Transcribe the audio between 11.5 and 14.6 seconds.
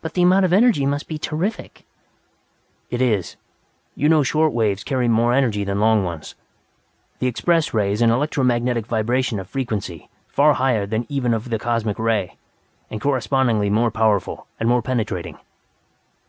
Cosmic Ray, and correspondingly more powerful